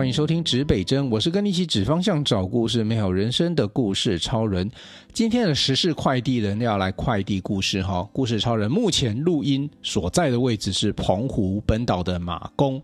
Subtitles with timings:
[0.00, 4.70] 欢迎收听指北针，我是跟你一起指方向、找故事、美好人生的故事超人。
[5.12, 12.80] 今天的时事快递人要来快递故事哈，故事超人目前录音所在的位置是澎湖本岛的马公。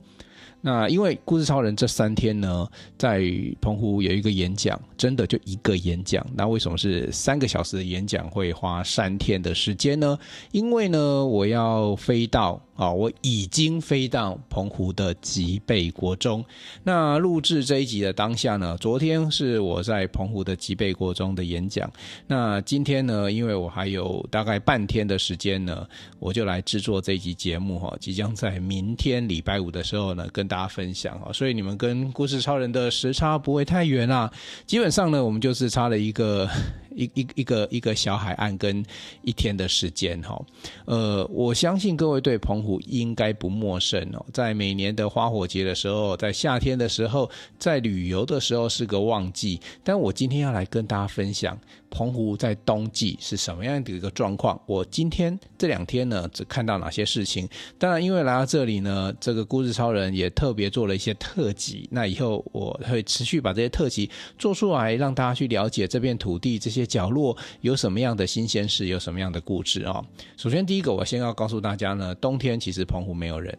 [0.61, 3.23] 那因为故事超人这三天呢，在
[3.63, 6.23] 澎湖有一个演讲，真的就一个演讲。
[6.35, 10.19] 那为什么是三个小时的演讲会花三天的时间呢？
[10.53, 12.61] 因为呢，我要飞到。
[12.77, 16.45] 啊，我已经飞到澎湖的吉贝国中。
[16.83, 21.91] 那录制这一集的当下呢，昨天是我在澎湖的吉贝国中的演讲。
[22.27, 25.87] 那今天呢，因为我还有大概半天的时间呢，
[26.19, 31.33] 我就来制作这一集节目哈，即将在明天礼拜五的时候呢，跟大家分享哈。
[31.33, 34.31] 所以你们跟故事超人的时差不会太远啦，
[34.67, 36.47] 基本上呢，我们就是差了一个。
[36.97, 38.85] 一一一个一个小海岸跟
[39.23, 40.43] 一天的时间哈，
[40.87, 44.25] 呃，我相信各位对澎湖应该不陌生哦。
[44.33, 49.61] 在每年的花火节的时候，在夏天的时候，在旅游的时候是个旺季。
[49.85, 51.57] 但我今天要来跟大家分享
[51.91, 54.59] 澎湖在冬季是什么样的一个状况。
[54.65, 57.47] 我今天这两天呢，只看到哪些事情？
[57.79, 61.87] 当然，因为来到这里呢，这个故事超人也特别做了一些特辑。
[61.93, 66.86] 那以后我会持续把这些特辑做出来，让大家去了解这片土地这些。
[66.87, 70.03] 角落有什么样的新鲜事，有什么样的故事啊？
[70.37, 73.59] 首先，第一个，我先要告诉大家呢，冬天其实澎湖没有人，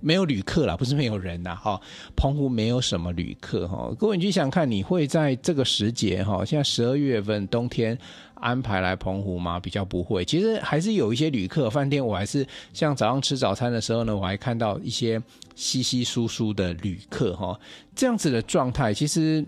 [0.00, 1.80] 没有旅客啦，不是没有人呐，哈，
[2.14, 3.90] 澎湖没有什么旅客哈。
[3.98, 7.98] 各位，你去想看，你会在这个时节哈，现在十二月份冬天
[8.34, 9.58] 安排来澎湖吗？
[9.58, 15.20] 比较不会，其实还是有一些旅客，饭店我还是像早上吃早餐的时候呢，我还看到一些
[15.56, 17.58] 稀稀疏疏的旅客哈，
[17.96, 18.94] 这样子的状态。
[18.94, 19.44] 其实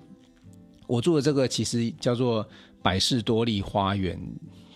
[0.89, 2.45] 我住的这个其实叫做。
[2.83, 4.19] 百事多利花园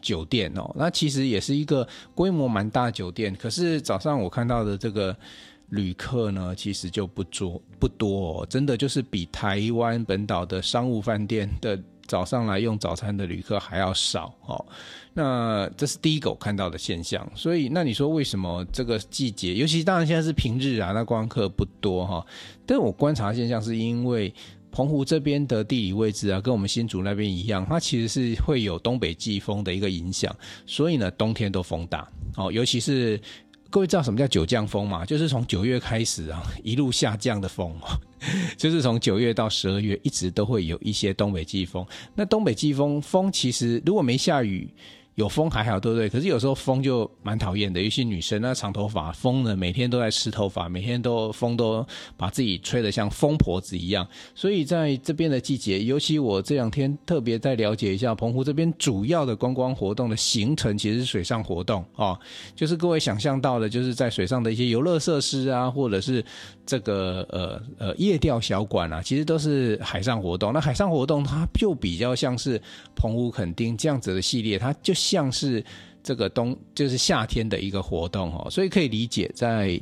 [0.02, 3.34] 酒店哦，那其实也是一个规模蛮大的酒店。
[3.34, 5.16] 可是早上我看到的这个
[5.70, 14.62] 旅客呢，其实就不多不多，真的就是比台湾本岛的商务饭店的早上来用早餐的旅客还要少哦。
[15.14, 17.26] 那这是第一个我看到的现象。
[17.34, 22.26] 所以那你说为什么这个季节，尤其当然现在是平日啊，那光客不多哈。
[22.66, 24.34] 但我观察现象是因为。
[24.74, 30.34] 澎湖这边的地理位置啊，跟我们新竹那边一样，它其实是会有东北季风的一个影响，
[30.66, 32.50] 所以呢，冬天都风大哦。
[32.50, 33.20] 尤其是
[33.70, 35.04] 各位知道什么叫九降风吗？
[35.06, 37.72] 就是从九月开始啊，一路下降的风，
[38.58, 41.86] 就是从九月到十二月一直都会有一些东北季风。
[42.16, 44.68] 那东北季风风其实如果没下雨。
[45.14, 46.08] 有风还好，对不对？
[46.08, 51.86] 可是有时候风就蛮讨厌的，尤其女生那长头发，风呢每天都在吃头发，每天都风都
[52.16, 54.06] 把自己吹得像疯婆子一样。
[54.34, 62.18] 所以在这边的季节，尤其我这两天特别在了解一下澎湖这边主要的观光活动的行程，其实是水上活动哦，
[62.56, 66.24] 就是各位想象到的，就是在水上的一些游乐设施啊，或者是
[66.66, 70.52] 这个呃呃夜钓小馆啊，其实都是海上活动。
[70.52, 72.60] 那海上活动它就比较像是
[72.96, 74.92] 澎湖垦丁这样子的系列，它就。
[75.04, 75.62] 像是
[76.02, 79.78] 这个冬，就是夏天的一个活动哦，所以可以理解，在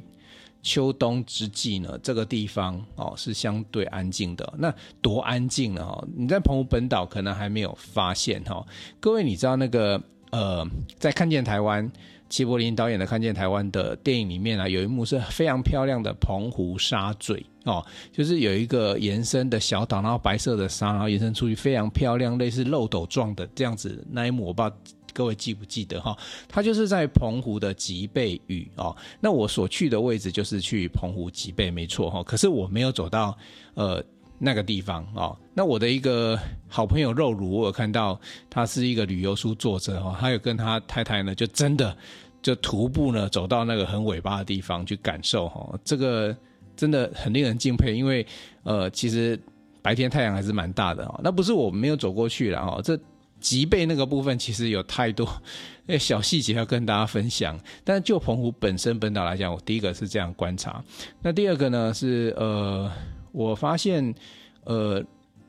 [0.62, 4.52] 秋冬之际呢，这个地方哦是相对安静的。
[4.58, 5.86] 那多安静呢？
[5.86, 8.66] 哈，你在澎湖本岛可能还没有发现哈。
[8.98, 10.66] 各位，你知道那个呃，
[10.98, 11.88] 在看见台湾，
[12.32, 24.74] 齐柏林导演的《看见台湾》的电影里面啊，有一幕是非常漂亮的澎湖沙嘴哦，就是有一个延伸的小岛，然后白色的沙，然后延伸出去非常漂亮，类似漏斗状的这样子那一幕，我不知道。
[25.14, 26.16] 各位记不记得哈？
[26.48, 28.96] 它就是在澎湖的吉贝屿哦。
[29.20, 32.22] 那我所去的位置就是去澎湖吉贝，没错哈。
[32.22, 33.36] 可是我没有走到
[33.74, 34.02] 呃
[34.38, 35.36] 那个地方哦。
[35.52, 38.18] 那我的一个好朋友肉乳，我有看到
[38.48, 41.94] 他是一个旅游书作者哈，他有跟他太太呢，就真的
[42.42, 45.78] 就徒步呢走到那个很尾巴的地方去感受哈。
[45.84, 46.36] 这个
[46.76, 48.26] 真的很令人敬佩，因为
[48.64, 49.40] 呃其实
[49.80, 51.20] 白天太阳还是蛮大的哦。
[51.22, 52.98] 那不是我没有走过去了哈，这。
[53.42, 55.28] 脊背那个部分其实有太多
[55.98, 60.80] 小细节要跟大家分享，但就澎湖本身本岛来讲，我第一个是这样观察，
[61.20, 62.88] 那第二个呢是呃，
[63.32, 64.14] 我发现
[64.62, 65.02] 呃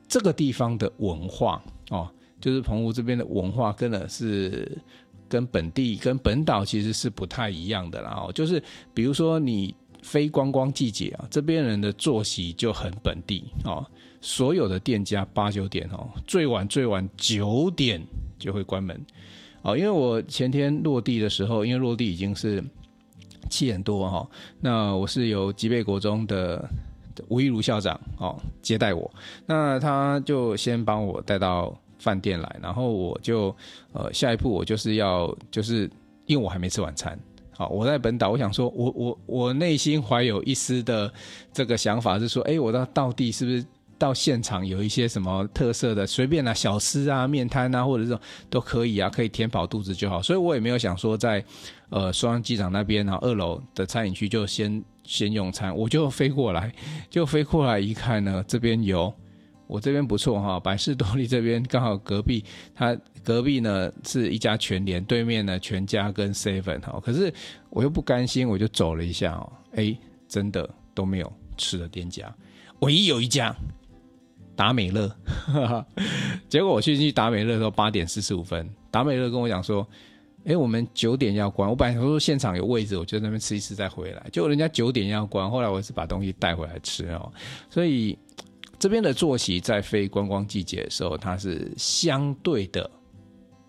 [0.08, 2.10] 这个地方的文化哦，
[2.40, 4.76] 就是澎湖这边的文化，真的是
[5.34, 8.62] 跟本地跟本岛其实是不太一样的啦哦，就是
[8.94, 13.84] 比如说你非观光季节啊，这边人的作息就很本地哦。
[14.20, 18.00] 所有的店家八九点哦，最晚最晚九点
[18.38, 18.96] 就会关门
[19.62, 19.76] 哦。
[19.76, 22.62] 因为我前天落地的时候，因为落地已经是
[23.50, 24.30] 七点多哈，
[24.60, 26.70] 那我是由吉备国中的
[27.26, 29.12] 吴一如校长哦接待我，
[29.46, 33.54] 那他就先帮我带到饭店来，然后我就
[33.92, 35.90] 呃下一步我就是要就是
[36.26, 37.18] 因为我还没吃晚餐。
[37.56, 41.12] 好，我在本岛，我想说我我我内心怀有一丝的
[41.52, 43.64] 这个想法是说，哎，我到到地是不是
[43.96, 48.18] 到现场有一些什么特色的，随便啊，小吃啊、面摊啊，或者这种
[48.50, 50.20] 都可以啊，可以填饱肚子就好。
[50.20, 51.44] 所以我也没有想说在
[51.90, 56.74] 呃双安机场那边，然后二楼的餐饮区就先先用餐，我就飞过来，
[57.08, 59.14] 就飞过来一看呢，这边有。
[59.66, 62.44] 我这边不错哈，百事多利这边刚好隔壁，
[62.74, 67.00] 它隔壁呢是一家全联，对面呢全家跟 seven 哈。
[67.02, 67.32] 可是
[67.70, 69.96] 我又不甘心，我就走了一下哦，哎，
[70.28, 72.30] 真的都没有吃的店家，
[72.80, 73.56] 唯一有一家
[74.54, 75.10] 达美乐，
[76.48, 79.86] 结果我去去达美乐的时候八点四十五分，达美乐跟我讲说，
[80.44, 87.32] 哎，我们九点要关，我本来说现场有位置，我就在那边吃一吃再回来，结果人家九点要关，后来我是把东西带回来吃哦，
[87.70, 88.18] 所以。
[88.84, 92.90] 这边的作息在非观光季节的时候，它是相对的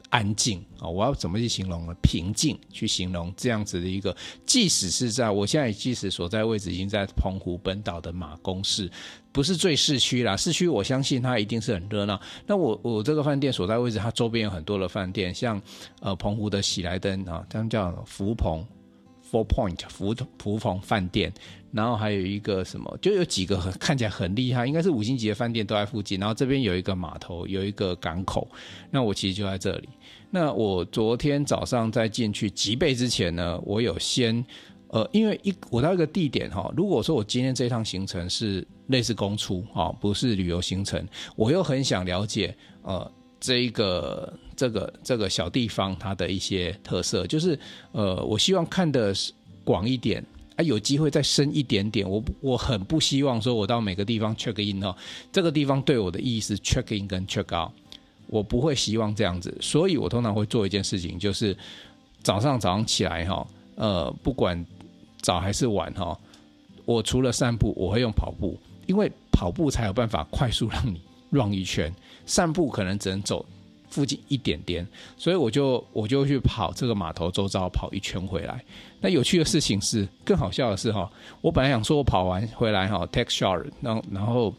[0.10, 0.90] 安静啊。
[0.90, 1.96] 我要怎么去形容呢？
[2.02, 4.14] 平静去形容这样子的一个，
[4.46, 8.92] 即使是在我现在即使所在位置已经在澎湖本岛的马公市，
[9.32, 10.36] 不是最市区啦。
[10.36, 12.20] 市区我相信它一定是很热闹。
[12.46, 15.62] 那我我这个饭店所在位置，它周边有很多的饭店，像
[16.02, 18.62] 呃澎湖的喜来登啊，他们叫福澎
[19.32, 21.34] Four Point 福福澎饭店。
[21.76, 26.18] 然后还有一个什么，就有几个很看起来很厉害，应该是五星级的饭店都在附近。
[26.18, 28.48] 然后这边有一个码头，有一个港口。
[28.90, 29.90] 那我其实就在这里。
[30.32, 34.42] 那我昨天早上在进去吉备之前呢，我有先
[34.88, 41.06] 呃，因为一我到一个地点哈，如果说我今天这趟行程是类似公出啊，不是旅游行程，
[41.36, 47.60] 我又很想了解呃这一个这个这个小地方它的一些特色，就是
[47.92, 49.34] 呃，我希望看的是
[49.66, 50.24] 广一点。
[50.56, 54.96] 啊，有机会再深一点点，我我很不希望说，我到每个地方 check in 哦，
[55.32, 57.72] 这个地方对我的意义是 check in 跟 check out，
[58.28, 61.56] 我不会希望这样子，所以我通常会做一件事情，就是
[62.24, 64.66] 早上早上起来哈，呃，不管
[65.22, 66.18] 早还是晚哈，
[66.86, 71.02] 我除了散步，我会用跑步，因为跑步才有办法快速让你
[71.32, 71.94] run 一圈，
[72.26, 73.46] 散步可能只能走
[73.96, 74.86] 附近一点点，
[75.18, 78.62] 所以我就我就去跑这个码头周遭跑一圈回来。
[79.00, 81.10] 那有趣的事情是，更好笑的是哈，
[81.40, 84.54] 我本来想说我跑完回来哈，take shower，然后然后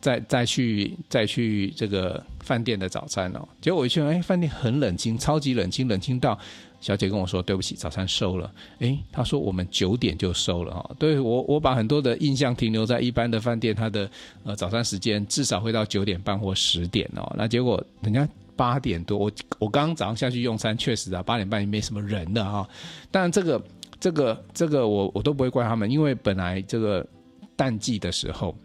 [0.00, 3.40] 再再去再去这个饭店的早餐哦。
[3.60, 6.38] 结果我一去，哎，饭店很冷清，超级冷清，冷清到
[6.80, 8.48] 小姐跟我说对不起，早餐收了。
[8.78, 10.90] 哎，她说我们九点就收了哈。
[10.96, 14.08] 对我我把很多的印象停留在一般的饭店，它的
[14.44, 17.34] 呃早餐时间至少会到九点半或十点哦。
[17.36, 18.28] 那结果人家。
[18.56, 22.68] 八点多，我我刚刚早上下去用餐，确实啊，八点半也没什么人的哈。
[23.10, 23.62] 当然，这个
[24.00, 27.06] 这个这个我我都不会怪他们，因为本来这个
[27.54, 28.56] 淡季的时候，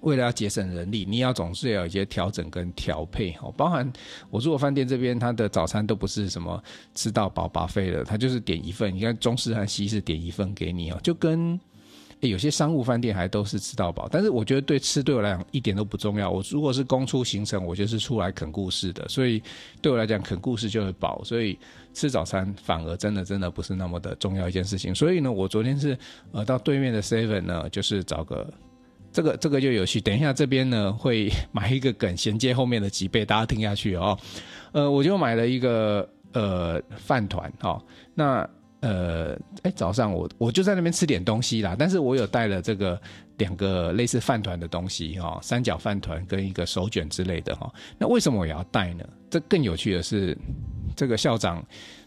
[0.00, 3.52] 为了要节省人力，你要总是要有一些调整跟调配哈。
[3.56, 3.92] 包含
[4.30, 6.62] 我住的饭店这边，它的早餐都不是什么
[6.94, 11.60] 吃到饱 buffet 的，它就是点一份，你看中式和西式点一份给你哦，就跟。
[12.28, 16.30] 有些商务饭店还都是吃到饱，但是我觉得对吃对我来讲一点都不重要。
[16.30, 19.42] 我如果是公出行程，我就是出来啃故事的，所以
[19.80, 21.58] 对我来讲啃故事就会饱，所以
[21.94, 24.94] 吃早餐反而真的真的不是那么的重要一件事情。
[24.94, 25.96] 所以呢，我昨天是
[26.32, 28.52] 呃到对面的 Seven 呢，就是找个
[29.10, 29.98] 这个这个就有趣。
[29.98, 34.18] 等一下这边呢会 买一个梗衔接后面的几倍，大家听下去哦。
[34.72, 37.82] 呃，我就买了一个呃饭团哈，
[38.14, 38.46] 那。
[38.80, 43.00] 呃，哎，早上我我就在那边吃点东西啦，但是我有带了这个
[43.38, 47.72] 两个类似饭团的东西哈，三角饭团跟一个手卷之类的哈。
[47.98, 49.04] 那为什么我要带呢？
[49.28, 50.36] 这更有趣的是，
[50.96, 51.64] 这个校长，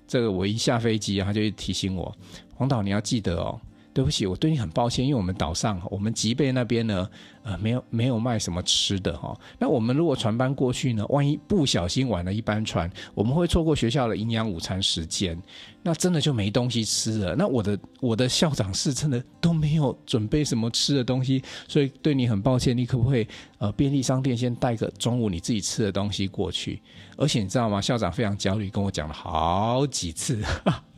[0.08, 2.16] 这个我一下飞机他就提醒我，
[2.56, 3.60] 黄导你要记得哦。
[3.96, 7.08] 对不起，我对你很抱歉，因为我们岛上，我们吉贝那边呢，
[7.44, 9.40] 呃，没有没有卖什么吃的哈。
[9.60, 15.40] 那我们如果船班过去呢，万一不小心晚了一班船，我们会错过学校的营养午餐时间，
[15.86, 17.36] 那真的就没东西吃了。
[17.36, 26.82] 那我的我的校长是真的都没有准备什么吃的东西，所以对你很抱歉，你可不可以呃便利商店先带个中午你自己吃的东西过去？
[27.18, 27.82] 而且你知道吗？
[27.82, 30.42] 校长非常焦虑，跟我讲了好几次，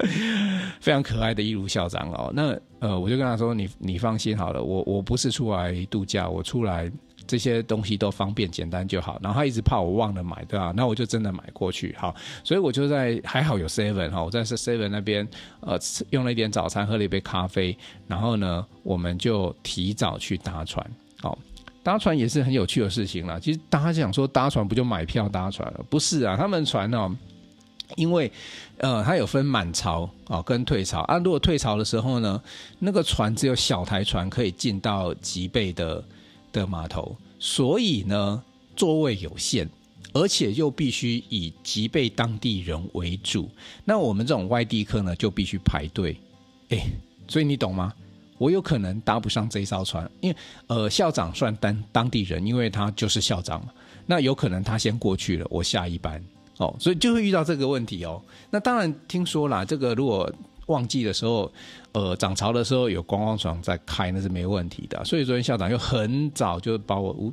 [0.80, 2.32] 非常可爱的一如校长哦。
[2.34, 6.92] 那呃，我就跟他说：“你你放心好了，我我不是出来度假，我出来
[7.28, 10.74] 这些东西都方便简单就好。”然后他一直怕我忘了买，对吧？
[10.76, 12.16] 那我就真的买过去，好。
[12.44, 15.28] 所以我就在还好有 seven 哈，我在 seven 那边
[15.62, 15.80] 呃
[16.12, 17.78] 用了一点早餐，喝了一杯咖啡，
[18.08, 20.86] 然后呢，我们就提早去搭船，
[21.22, 21.38] 好。
[21.84, 23.40] 搭船也是很有趣的事情啦。
[23.40, 25.86] 其实大家想说搭船不就买票搭船了？
[25.88, 27.16] 不是啊，他们船哦，
[27.96, 28.32] 因为
[28.78, 31.20] 呃，它有分满潮啊跟退潮啊。
[31.20, 32.42] 如果退潮的时候呢，
[32.80, 36.04] 那个船只有小台船可以进到吉贝的
[36.60, 38.44] 的码头，所以呢
[38.76, 39.70] 座位有限。
[40.14, 43.50] 而且又必须以吉备当地人为主。
[43.84, 46.16] 那我们这种外地客呢，就必须排队。
[46.70, 46.88] 哎，
[47.28, 47.94] 所以你懂吗？
[48.38, 53.74] 我有可能搭不上这艘船，因为呃，校长算当当地人，因为他就是校长嘛。
[54.06, 56.24] 那有可能他先过去了，我下一班
[56.60, 58.22] 哦，所以就会遇到这个问题哦。
[58.50, 60.32] 那当然听说啦，这个如果
[60.68, 61.52] 旺季的时候。
[61.96, 65.02] 呃，涨潮的时候有观光船在开，那是没问题的。
[65.06, 67.32] 所以昨天校长又很早就把我五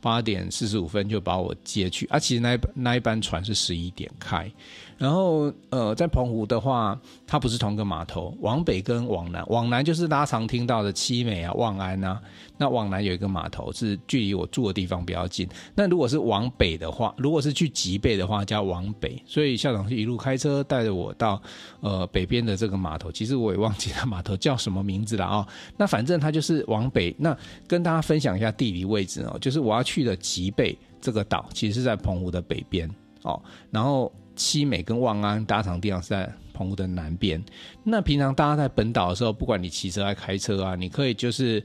[0.00, 4.48] 八点四十五分就把我接去，啊，其实那一那一班船是十一点开。
[4.96, 12.20] 然后呃，在澎湖的话，它不是同一个码头，往北跟往南，往南就是大家常听到的七美啊、望安啊。
[12.56, 15.48] 那往南有一个码头，是距离我住的地方比较近。
[15.74, 19.20] 那如果是往北的话，如果是去吉备的话，叫往北。
[19.26, 21.42] 所以校长是一路开车带着我到
[21.80, 23.10] 呃北边的这个码头。
[23.10, 24.04] 其实我也忘记了。
[24.04, 25.48] 码头叫什么名字了啊？
[25.76, 27.12] 那反正它就是往北。
[27.18, 27.36] 那
[27.66, 32.88] 跟大家分享一下地理位置哦，就是我要去的吉备这个岛，其实是在澎湖的北边
[33.22, 33.40] 哦。
[33.70, 37.42] 然后七美跟望安搭场地方是在澎湖的南边。
[37.82, 41.62] 那平常大家在本岛的时候，不管你骑车还开车啊，你可以就是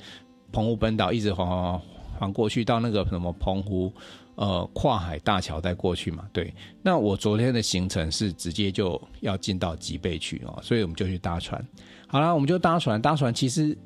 [0.52, 1.82] 澎湖本岛一直环环
[2.20, 3.94] 环过去到那个什么澎湖。
[4.36, 6.54] 呃，跨海大桥再过去嘛，对。
[6.82, 11.62] 那我昨天的行程是直接就要进到吉备去哦，所以我们就去搭船。
[12.08, 13.02] 好啦，我们就搭船。
[13.02, 13.78] 搭船其实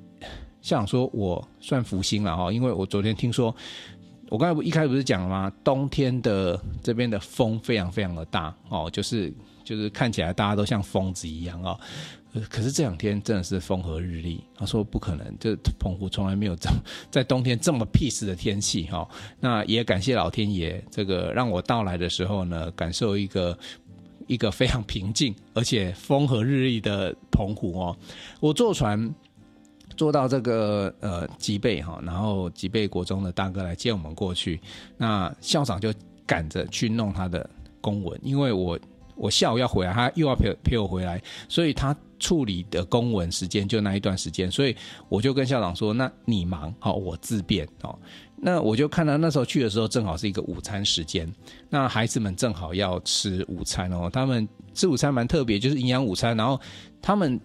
[0.61, 3.55] 像说，我算福星了哈，因为我昨天听说，
[4.33, 5.53] 我刚才不一开始不是讲了吗？
[5.63, 9.31] 冬天的这边的风非常非常的大哦，就是
[9.63, 11.79] 就是看起来大家都像疯子一样哦。
[12.49, 14.43] 可是这两天真的是风和日丽。
[14.57, 16.77] 他说不可能，这澎湖从来没有这么
[17.11, 19.07] 在冬天这么 peace 的天气哈。
[19.39, 23.55] 那也感谢老天爷，这个让我到来的时候呢，感受一个
[24.25, 27.95] 一个非常平静而且风和日丽的澎湖哦。
[28.39, 29.13] 我坐船
[29.95, 34.59] 坐到这个呃吉备哈，然后吉备国中的大哥来接我们过去，
[34.97, 35.93] 那校长就
[36.25, 37.49] 赶着去弄他的
[37.81, 38.79] 公文，因为我
[39.15, 41.95] 我下午要回来，他又要陪陪我回来，所以他。
[42.19, 44.73] 处理的公文时间就那一段时间，所以
[45.09, 47.99] 我就跟校长说：“那你忙好，我自便哦。”
[48.39, 51.29] 那我就看到那时候去的时候，正好是一个午餐时间，
[51.69, 54.09] 那孩子们正好要吃午餐哦。
[54.09, 56.37] 他们吃午餐蛮特别，就是营养午餐。
[56.37, 56.57] 然后
[57.01, 57.37] 他们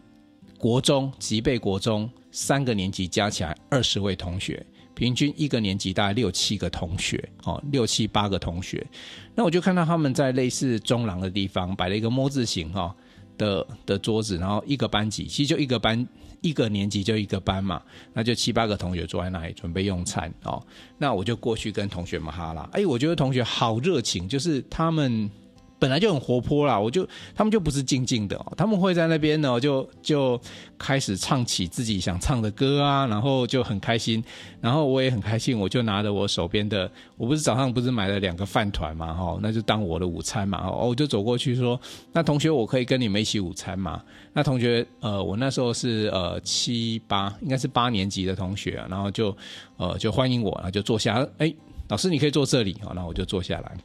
[0.59, 8.87] 国中吉备国中三个年级加起来二十位同学，平均一个年级大概六七个同学哦，六七八个同学。
[9.35, 12.95] 那我就看到他们在类似中廊的地方摆了一个“摸”字形哈。
[13.39, 16.05] 的的桌子，然后一个班级，其实就一个班，
[16.41, 17.81] 一个年级就一个班嘛，
[18.13, 20.61] 那就七八个同学坐在那里准备用餐哦。
[20.99, 25.31] 那我就过去跟同学们哈拉，哎，我觉得同学好热情，就是他们。
[25.79, 30.41] 本来就很活泼啦，我就他们就不是静静的哦，他们会在那边呢，就就
[30.77, 34.23] 开始唱起自己想唱的歌啊，然后就很开心，
[34.61, 41.81] 然后我也很开心，我就拿着我手边的，我不是早上不是买了两个饭团嘛，哈，那就当我的午餐嘛，哦，我就走过去说，
[42.13, 44.03] 那同学我可以跟你们一起午餐吗？
[44.33, 49.37] 那同学，呃，我那时候是呃七八，应该是八年级的同学，然后就
[49.77, 51.55] 呃就欢迎我，然后就坐下，哎，
[51.89, 53.77] 老师你可以坐这里，好，那我就坐下来，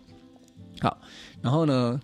[0.81, 0.97] 好。
[1.43, 1.99] 然后呢，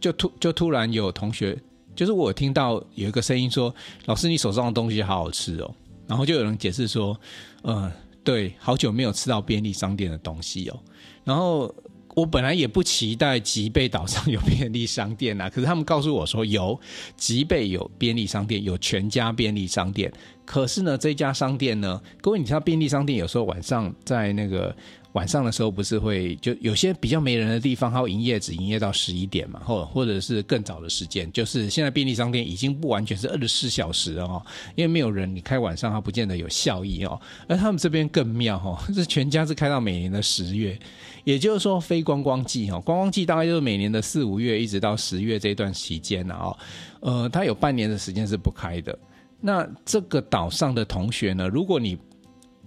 [0.00, 1.56] 就突就突然有同学，
[1.94, 3.72] 就是我听到有一个声音说
[4.06, 5.74] ：“老师，你手上的东西好好吃哦。”
[6.08, 7.16] 然后就有人解释说
[7.62, 7.90] ：“呃，
[8.24, 10.80] 对，好久没有吃到便利商店的东西哦。”
[11.22, 11.72] 然后
[12.16, 16.76] 我本来也不期待吉备岛上有便利商店啊，可是他们告诉我说有，
[17.16, 20.12] 吉备有便利商店，有全家便利商店。
[20.44, 24.74] 可是呢，这家商店呢，各位你知道便利商店有时候晚上在那个。
[25.14, 31.30] 晚上的时候不是会就有些比较没人的地方，它会营业只营业到十一点嘛，或或者是更早的时间。
[31.32, 34.44] 就是现在便利商店已经不完全是二十四小时哦，
[34.74, 37.20] 因为没有人，你开晚上它不见得有效益哦。
[37.46, 40.76] 而他们这边更妙哦， 是全家是开到每年的十月，
[41.22, 46.58] 也就是说非观光季哦，观光季大概就是每年的四五月一直到十月这段期间了哦。
[46.98, 48.98] 呃，它有半年的时间是不开的。
[49.40, 51.96] 那这个岛上的同学呢，如果你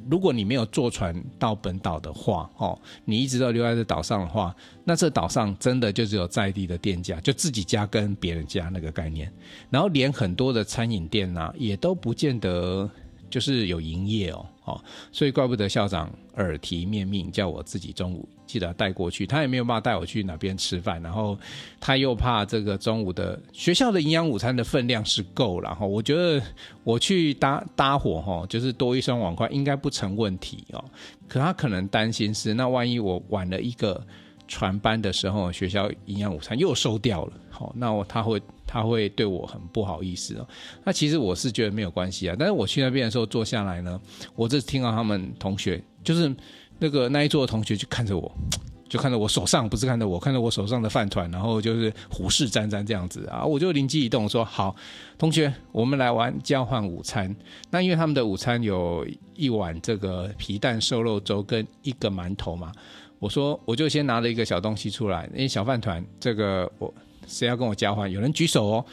[0.09, 9.31] 如果你没有坐船到本岛的话，哦，你一直都留在这岛上的话，那这岛上真的就只有在地的店家，就自己家跟别人家那个概念，
[9.69, 12.89] 然后连很多的餐饮店呐，也都不见得。
[13.29, 14.77] 就是有营业哦，哦，
[15.13, 21.37] 所以怪不得校长耳提面命叫我自己中午记得带过去，他也没有办法带我去哪边吃饭，然后
[21.79, 26.45] 他又怕这个中午的学校的营养午餐的分量是够，然后我觉得
[26.83, 30.83] 我去搭搭伙哈，就是多一双碗筷应该不成问题哦，
[31.29, 34.05] 可他可能担心是那万一我晚了一个
[34.49, 38.41] 传班的时候，学校营养午餐又收掉了，好，那我他会。
[38.67, 40.47] 他会对我很不好意思哦。
[40.83, 42.35] 那其实我是觉得没有关系啊。
[42.37, 43.99] 但是我去那边的时候坐下来呢，
[44.35, 46.31] 我这听到他们同学，就是
[46.77, 48.31] 那个那一桌的同学就看着我，
[48.87, 54.75] 就看着我手上，不是看着我，看着我手上的饭团，然后就是虎视眈眈这样子啊，我就灵机一动说：“好，
[55.17, 57.35] 同学，我们来玩交换午餐。”
[57.69, 59.05] 那因为他们的午餐有
[59.35, 62.71] 一碗这个皮蛋瘦肉粥跟一个馒头嘛，
[63.19, 66.93] 我说我就先拿了一个小东西出来，因为小饭团这个我
[67.27, 68.09] 谁要跟我交换？
[68.09, 68.85] 有人举手哦，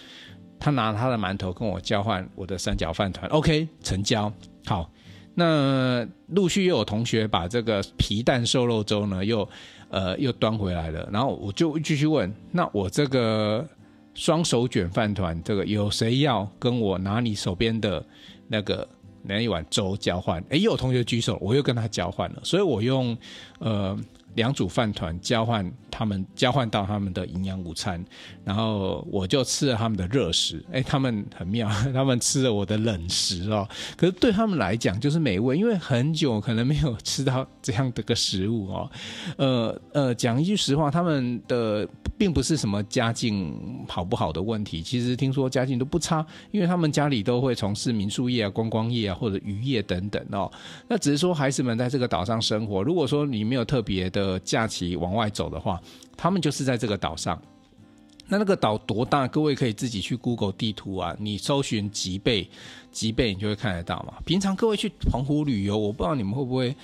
[0.58, 4.30] 他拿他的馒头跟我交换我的三角饭团，OK，成交。
[4.66, 4.90] 好，
[5.34, 9.48] 那陆续又有同学把这个皮蛋瘦肉粥呢又。
[9.90, 13.64] 呃，又端回来了，然后我就继续问，那我这个
[14.12, 18.04] 双手卷饭团，这个有谁要跟我拿你手边的
[18.48, 18.88] 那个
[19.22, 20.42] 那一碗粥交换？
[20.50, 23.16] 哎，又有同学举手，我又跟他交换了，所以我用
[23.60, 23.96] 呃。
[24.34, 28.04] 两组饭团交换，他们交换到他们的营养午餐，
[28.44, 30.64] 然后我就吃了他们的热食。
[30.72, 33.68] 哎，他们很妙， 他们吃了我的冷食哦。
[33.96, 38.90] 可是对他们来讲就是美味，因为很久可能没有吃到这样的个食物哦。
[39.36, 41.88] 呃呃，讲一句实话，他们的
[42.18, 43.56] 并不是什么家境
[43.88, 50.50] 好不好的问题，其实听说家境都不差，因为他们家里都会从事民宿业啊、观光业啊或者渔业等等哦。
[50.88, 54.23] 那只是说孩子们在这个岛上生活，如果说你没有特别的。
[54.24, 55.78] 呃，假期往外走的话，
[56.16, 57.40] 他们就是在这个岛上。
[58.26, 59.28] 那那个岛多大？
[59.28, 62.48] 各位可以自己去 Google 地图啊，你搜寻吉贝，
[62.90, 64.14] 吉贝你就会看得到嘛。
[64.24, 66.74] 平常各位去澎湖旅游，我不知道你们会不会。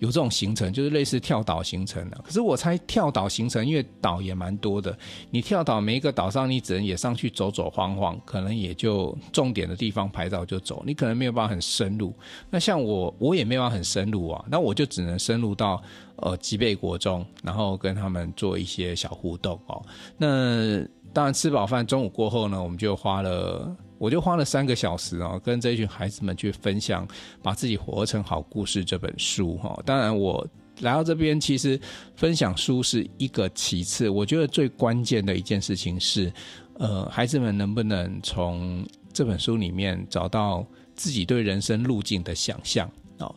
[0.00, 2.20] 有这种行程，就是类似跳岛行程的。
[2.24, 4.98] 可是我猜跳岛行程，因为岛也蛮多的，
[5.30, 12.12] 你跳岛每一个岛上，你只能也上去走走晃晃，可能也就重点的地方拍照就走，你可能没有办法很深入。
[12.50, 15.82] 那像我，我也没有办法很深入啊，那我就只能深入到
[16.16, 19.80] 呃吉贝国中，然后跟他们做一些小互动哦。
[20.16, 20.78] 那
[21.12, 23.76] 当然吃饱饭，中午过后呢，我们就花了。
[24.00, 27.06] 我就花了三个小时啊，跟这群孩子们去分享
[27.42, 29.78] 《把自己活成好故事》这本书哈。
[29.84, 30.44] 当然，我
[30.80, 31.78] 来到这边，其实
[32.16, 34.08] 分享书是一个其次。
[34.08, 36.32] 我觉得最关键的一件事情是，
[36.78, 40.64] 呃，孩子们能不能从这本书里面找到
[40.94, 43.30] 自己对人生路径的想象啊？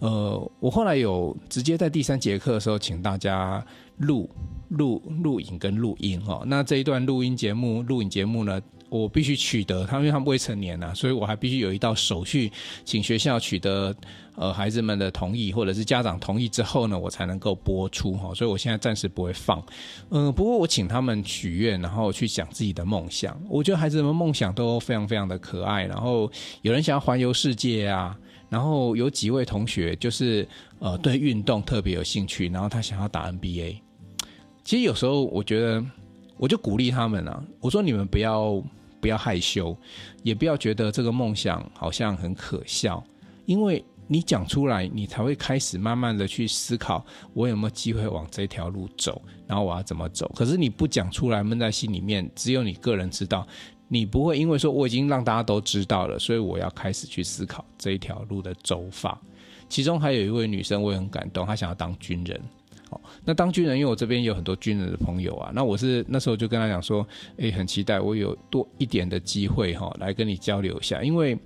[0.00, 3.64] 呃，我后来有直接在第三节课的时候，请大家
[3.98, 4.28] 录
[4.70, 6.42] 录录影跟录音哈。
[6.44, 8.60] 那这一段录音节目、录影节目呢？
[8.88, 12.50] 我必须取得他，因为他们未成年呐，所以我还必须有一道手续，
[12.84, 13.94] 请学校取得
[14.34, 18.32] 呃孩子们的同意，或者是家长同意之后呢，我才能够播出哈。
[18.34, 19.62] 所以我现在暂时不会放，
[20.08, 23.38] 嗯、不过我请他们许愿，然后去讲自己的梦想。
[23.48, 25.84] 我觉得孩子们梦想都非常非常的可爱。
[25.84, 26.30] 然后
[26.62, 28.16] 有人想要环游世界啊，
[28.48, 30.48] 然后有几位同学就是
[30.78, 33.76] 呃对运动特别有兴趣，然后他想要打 NBA。
[34.64, 35.84] 其实有时候我觉得，
[36.38, 38.62] 我就鼓励他们啊，我说你们不要。
[39.00, 39.76] 不要害羞，
[40.22, 43.02] 也不要觉得这个梦想好像很可笑，
[43.46, 50.30] 因为你讲出来，你才会开始慢慢的去思考，我有没有机会往这条路走，然后我要怎么走。
[50.34, 53.46] 可是你不讲出来，闷在心里面，只有你个人知道，
[53.86, 59.20] 你不会因为说我已经让大家都知道了，所以我要开始去思考这一条路的走法。
[59.68, 62.40] 其中还有一位女生，我也很感动，她想要当军人。
[62.90, 71.38] 好，那当军人，因为我这边有很多军人的朋友啊，那我是那时候就跟他讲说，诶，很期待我有多一点的机会哈，来跟你交流一下，因为，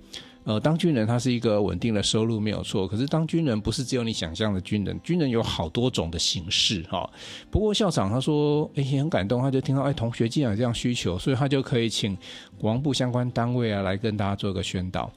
[0.45, 7.09] 呃，当军人他是一个稳定的收入没有错，可是当军人不是只有你想象的军人，军人有好多种的形式哈。
[7.51, 12.17] 不过校长他说，诶，很感动，他就听到，哎，同学竟然有这样需求，所以他就可以请
[12.57, 15.11] 国防部相关单位啊来跟大家做个宣导。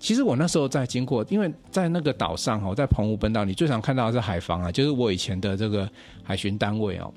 [0.00, 5.88] 其实我那时候在经过，因为在那个岛上哈，在澎湖本岛，你最常看到的是海防啊，就是我以前的这个
[6.22, 7.12] 海巡单位哦。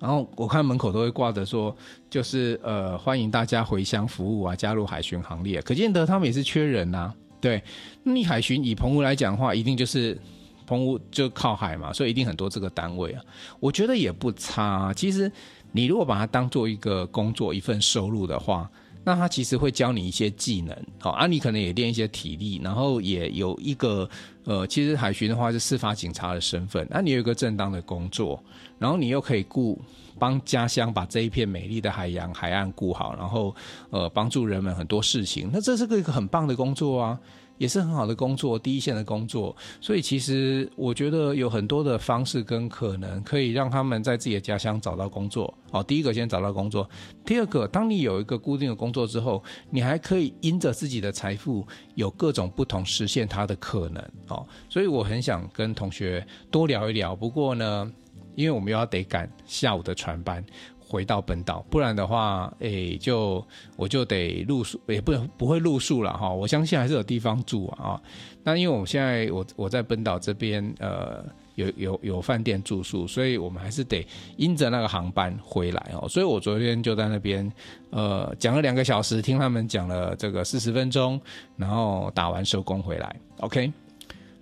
[0.00, 1.76] 然后我看门口都会挂着说，
[2.08, 5.60] 就是呃欢迎大家回乡服务啊，加入海巡行列。
[5.60, 7.62] 可见得他们也是缺人呐、对，
[8.02, 10.18] 你海巡以澎湖来讲的话，一定就是
[10.66, 13.22] 澎湖就靠海嘛，所以一定很多这个单位啊。
[13.60, 14.94] 我觉得也不差、啊。
[14.94, 15.30] 其实
[15.70, 18.70] 你如果把它当做一个工作、一份收入的话。
[19.02, 24.08] 那他其实会教你一些技能，好啊，你可能也练一些体力，然后也有一个
[24.44, 28.42] 呃，其实海巡的话是司法警察的身份，那你有一个正当的工作，
[28.78, 29.80] 然后你又可以顾
[30.18, 33.54] 帮家乡把这一片美丽的海洋海岸顾好，然后
[33.88, 37.18] 呃帮助人们很多事情，那这是个一个很棒的工作啊。
[37.60, 45.52] 也是很好的工作，第一线的工作，所以其实我觉得有很多的方式跟可能，可以让他们在自己的家乡找到工作。
[45.70, 46.88] 好，第一个先找到工作，
[47.22, 54.02] 第二个，当你有一个固定的工作之后，你还可以因着自己的财富，有各种不同实现它的可能。
[54.28, 57.14] 哦，所以我很想跟同学多聊一聊。
[57.14, 57.92] 不过呢，
[58.36, 60.42] 因为我们又要得赶下午的船班。
[60.90, 66.28] 回到本岛，不然的话，诶、就我就得露宿，也不不会露宿了哈。
[66.28, 68.02] 我相信还是有地方住啊。
[68.42, 71.24] 那因为我现在我我在本岛这边，呃，
[71.54, 74.04] 有有有饭店住宿，所以我们还是得
[74.36, 76.08] 因着那个航班回来哦。
[76.08, 77.48] 所以我昨天就在那边
[77.90, 81.20] 呃讲了两个小时，听他们讲了这个四十分钟，
[81.56, 83.14] 然后打完收工回来。
[83.38, 83.72] OK，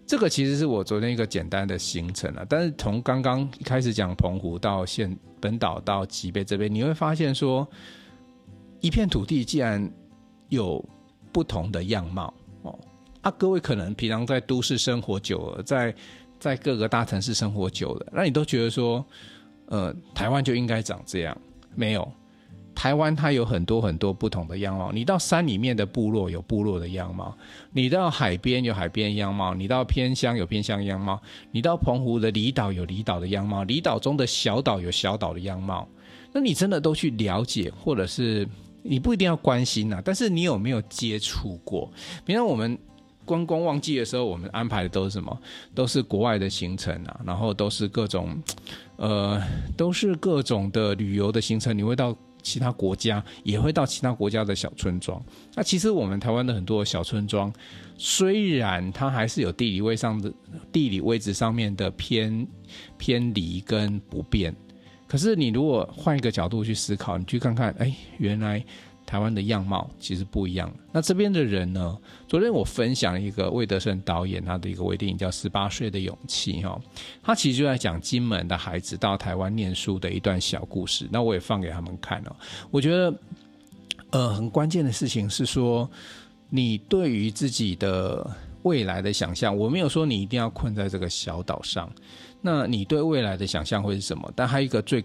[0.06, 2.46] 这个其实是我昨天一个简单的行程啊。
[2.48, 7.66] 但是从刚刚一开始讲澎湖到现本岛到吉贝这边，你会发现说，
[8.80, 9.90] 一片土地既然
[10.48, 10.84] 有
[11.32, 12.78] 不同的样貌哦，
[13.22, 15.94] 啊，各位可能平常在都市生活久了，在
[16.38, 19.04] 在各个大城市生活久了，那你都觉得说，
[19.66, 21.36] 呃，台湾就应该长这样？
[21.74, 22.12] 没有，
[22.78, 24.92] 台湾它有很多很多不同的样貌。
[24.92, 27.36] 你到山里面的部落有部落的样貌，
[27.72, 35.88] 你到海边有海边样貌，你到偏乡有偏乡样貌，你到澎湖的离岛有离岛的样貌，离岛中的小岛有小岛的样貌。
[36.32, 38.48] 那你真的都去了解，或者是？
[38.80, 41.90] 你不一定要关心呐、啊，但是你有没有接触过？
[42.24, 42.78] 比如我们
[43.24, 45.36] 观光旺季的时候，我们安排的都是什么？
[45.74, 48.40] 都是国外的行程啊，然后都是各种，
[48.96, 49.42] 呃，
[49.76, 51.76] 都是各种的旅游的行程。
[51.76, 55.22] 你会到其他国家，也会到其他国家的小村庄。
[55.54, 57.52] 那其实我们台湾的很多小村庄，
[57.96, 60.32] 虽然它还是有地理位上的
[60.72, 62.46] 地理位置上面的偏
[62.96, 64.54] 偏离跟不变。
[65.06, 68.62] 可是你如果换一个角度去思考，你去看看，哎，原来
[69.08, 70.70] 台湾的样貌其实不一样。
[70.92, 71.96] 那这边的人呢？
[72.28, 76.78] 昨天我分享一个魏德圣导演他的一个微电影叫《十八岁的勇气》哈，
[77.22, 81.08] 他其实就在讲金门的孩子到台湾念书的一段小故事。
[81.10, 82.36] 那我也放给他们看了。
[82.70, 83.14] 我觉得，
[84.10, 85.88] 呃，很关键的事情是说，
[86.50, 88.30] 你对于自己的
[88.64, 91.90] 未来的想象，我没有说你一定要困在这个小岛上。
[92.42, 94.30] 那你对未来的想象会是什么？
[94.36, 95.02] 但还有一个最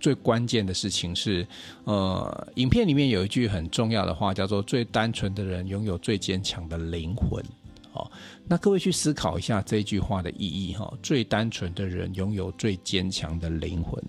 [0.00, 1.46] 最关键的事情是，
[1.84, 7.44] 呃，影片里面有一句很重要的话，叫做“最单纯的人拥有最坚强的灵魂”。
[7.92, 8.10] 好，
[8.48, 10.92] 那各位去思考一下这句话的意义哈。
[11.02, 14.02] 最单纯的人拥有最坚强的灵魂，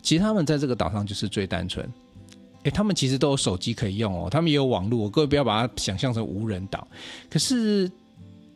[0.00, 1.86] 其实他们在这个岛上就是最单纯。
[2.62, 6.86] 诶，他们其实都有手机可以用哦，他们也有网络，各位不要把它想象成无人岛。
[7.28, 7.90] 可是。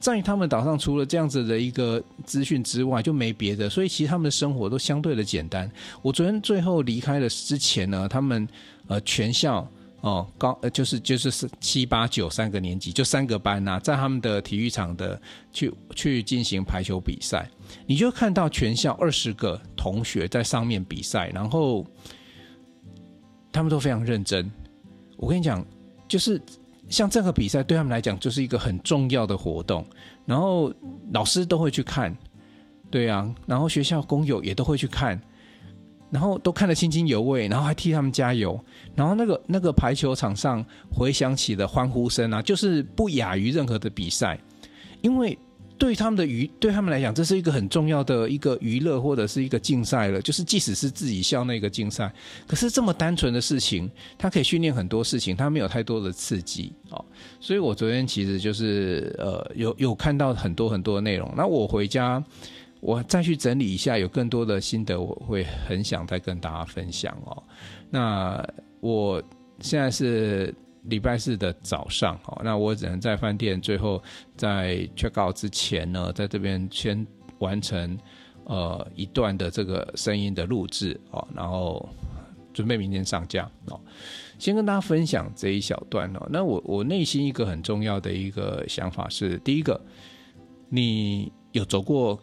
[0.01, 3.69] 在他们岛上，除了这样子的一个资讯之外，就没别的。
[3.69, 5.71] 所以其实他们的生活都相对的简单。
[6.01, 8.49] 我昨天最后离开了之前呢，他们
[8.89, 15.21] 呃全校哦高呃就是就是是七八九三个年级，就三个班呐、在他们的体育场的
[15.53, 17.47] 去去进行排球比赛。
[17.87, 21.87] 你就看到全校二十个同学在上面比赛，然后
[23.53, 24.51] 他们都非常认真。
[25.19, 25.63] 我跟你讲，
[26.09, 26.41] 就是。
[26.91, 29.83] 像这个比赛对他们来讲就是一个很重要的活动，
[30.27, 30.71] 然后
[31.13, 32.15] 老师都会去看，
[32.91, 35.19] 对啊，然后学校工友也都会去看，
[36.11, 38.63] 然后都看得津津有味，然后还替他们加油，
[38.95, 44.39] 然后那个那个排球场上回响起的欢呼声啊，就是不亚于任何的比赛，
[45.01, 45.39] 因为。
[45.81, 50.21] 对他们的娱，对他们来讲，这是一个很重要的一个娱乐或者是一个竞赛了。
[50.21, 52.13] 就是即使是自己校内一个竞赛，
[52.47, 57.03] 可是这么单纯的事情，它可以训练很多事情，它没有太多的刺激哦。
[57.41, 61.33] 所以我昨天其实就是呃，有有看到很多很多的内容。
[61.35, 62.23] 那我回家，
[62.81, 67.43] 我再去整理一下，有更多的心得，我会很想再跟大家分享哦。
[67.89, 68.47] 那
[68.81, 69.23] 我
[69.61, 70.55] 现在是。
[70.85, 74.03] 礼拜四的早上，哦，那我只能在饭店最后
[74.37, 77.07] 在 check out 之前呢，在这边先
[77.39, 77.99] 完成
[78.45, 81.89] 呃一段的这个声音的录制哦，然后
[82.53, 83.81] 准备明天上架哦。
[84.39, 86.27] 先跟大家分享这一小段哦。
[86.31, 89.79] 那我我内心一个很重要的一个想法是，第一个，
[90.71, 92.19] 你有走过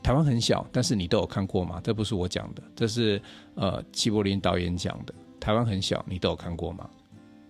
[0.00, 1.80] 台湾很小，但是你都有看过吗？
[1.82, 3.20] 这不是我讲的，这是
[3.56, 5.12] 呃齐柏林导演讲的。
[5.40, 6.88] 台湾很小，你都有看过吗？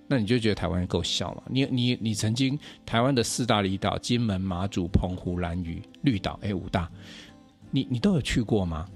[0.09, 1.43] 那你就觉得台湾够小嘛？
[1.51, 6.91] 你你你曾经台湾的四大离岛：金门、马祖、澎湖、兰屿、绿岛，哎，五大，
[7.71, 8.87] 你你都有去过吗？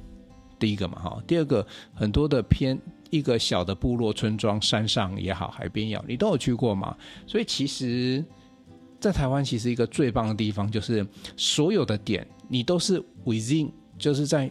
[0.58, 6.96] 第一个嘛，哈，第二个，很多的偏一个小的部落村庄，山上也好，海边也好，你都有去过吗？
[7.26, 8.24] 所以其实，
[8.98, 14.50] 在台湾其实一个最棒的地方就是所有的点，你都是 within，就是在。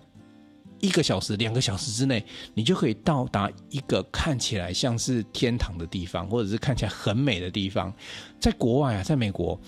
[0.81, 7.93] 一个小时、两个小时之内，你就可以到达一个看起来像是天堂的地方，或者是看起来很美的地方。
[8.39, 9.59] 在国外啊，在美国，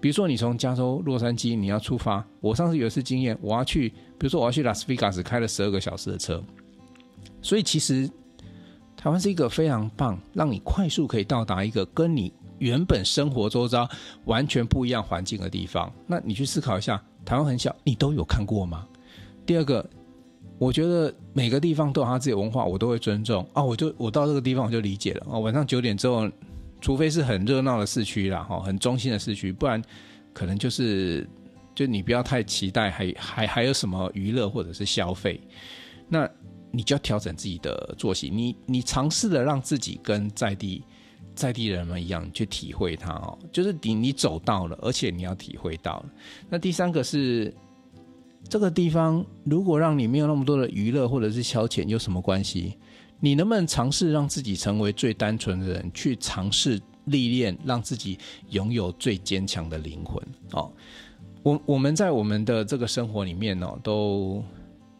[0.00, 6.42] 比如说你从加州洛杉矶你要出发，我上次有一次经验，我要去，比如说我要去拉斯维加斯，开了十二个小时的车。
[7.40, 8.10] 所以其实
[8.96, 13.88] 台湾是一个非常棒，让你快速可以到达一个跟你原本生活周遭
[14.24, 15.92] 完全不一样环境的地方。
[16.04, 18.84] 那你去思考一下，台湾很小，你都有看过吗？
[19.46, 19.88] 第二个。
[20.58, 23.62] 我觉得每个地方都有他自己的文化，我都会尊重啊。
[23.62, 25.38] 我就我到这个地方我就理解了啊。
[25.38, 26.28] 晚上九点之后，
[26.80, 29.82] 除非是很热闹的市区啦，哈，很中心的市区，不然
[30.32, 31.28] 可能就是
[31.74, 35.40] 就你不要太期待还还还有什么娱乐或者是消费，
[36.08, 36.28] 那
[36.72, 38.28] 你就要调整自己的作息。
[38.28, 40.82] 你你尝试的让自己跟在地
[41.34, 46.06] 在地人们一样去体会它哦，就是你你走到了，而且你要体会到了。
[46.50, 47.54] 那第三个是
[48.48, 52.74] 这个地方，如果让你没有那么多的娱乐或者是消遣，有什么关系？
[53.20, 58.16] 你能不能尝试让自己成为最单纯的人，去尝试历练，让自己
[58.50, 60.22] 拥有最坚强的灵魂？
[60.52, 60.72] 哦，
[61.42, 64.42] 我我们在我们的这个生活里面哦，都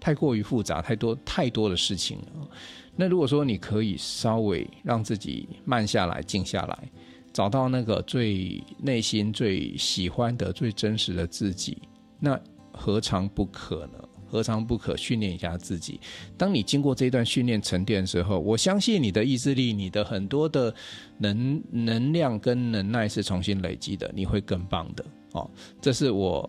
[0.01, 2.49] 太过于复杂，太多太多的事情了。
[2.97, 6.91] 那如果说你可以稍微让自己慢下来、静下来，
[7.33, 11.79] 找到那个最内心最喜欢的、最真实的自己，
[12.19, 12.39] 那
[12.79, 13.99] 何尝不可呢？
[14.31, 15.99] 何尝不可训练一下自己？
[16.37, 20.73] 当你经过这段训练沉淀的时候，我相信你的意志力、你的很多的
[21.19, 25.51] 能能量跟能耐是重新累积的，你会更棒的哦。
[25.81, 26.49] 这是我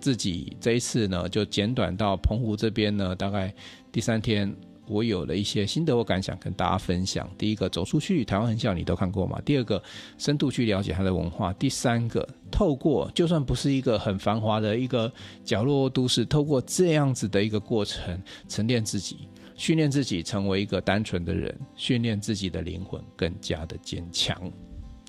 [0.00, 3.54] 自己这一次呢，就简短到澎湖这边呢，大概
[3.92, 4.54] 第三天。
[4.90, 7.30] 我有了一些心得，我感想跟大家分享。
[7.38, 9.40] 第一个，走出去，台湾很小，你都看过吗？
[9.44, 9.80] 第二个，
[10.18, 11.52] 深度去了解它的文化。
[11.52, 15.10] 第三个，透过就算不是一个很繁华的一个
[15.44, 24.36] 角落都市，透过这样子的一个过程，沉淀自己，训练自己成为一个单纯的人，训练自己的灵魂更加的坚强。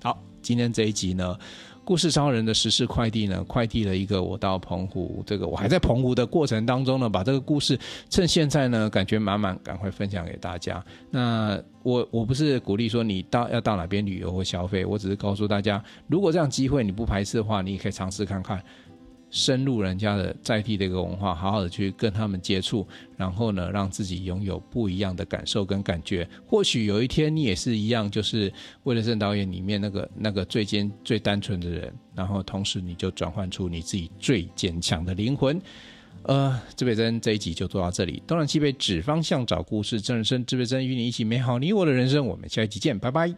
[0.03, 1.35] 好，今天这一集呢。
[1.83, 7.77] 故事超人的时事快递呢，快递了一个我到澎湖，这个我还在澎湖的过程当中呢，把这个故事
[8.09, 10.83] 趁现在呢感觉满满，赶快分享给大家。
[11.09, 18.61] 那我我不是鼓励说你到要到哪边旅游或消费，我只是告诉大家，如果这样机会你不排斥的话，你也可以尝试看看。
[19.31, 22.85] 深入人家的在地的一个文化，好好的去跟他们接触，
[23.17, 26.27] 然后呢，让自己拥有不一样的感受跟感觉。
[26.45, 35.59] 或许有一天你也是一样，就是为了郑导演里面那个那个最坚最单纯的人，然后同时你就转换出你自己最坚强的灵魂。
[36.23, 38.21] 呃，指北真这一集就做到这里。
[38.27, 42.27] 东南西北指方向找故事，郑人生指北真与你一起美好你我的人生。
[42.27, 43.33] 我们下一集见，拜拜。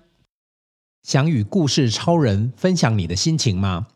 [1.04, 3.88] 想与故事超人分享你的心情吗？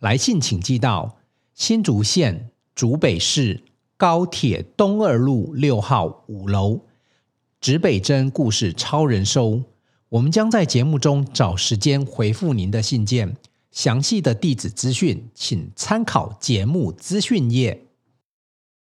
[0.00, 1.23] 来信请寄到。
[1.54, 3.62] 新竹县竹北市
[3.96, 6.80] 高铁东二路六号五楼，
[7.60, 9.62] 指北针故事超人收。
[10.08, 13.36] 我们将在节目中找时间回复您的信件。
[13.70, 17.83] 详细的地址资讯，请参考节目资讯页。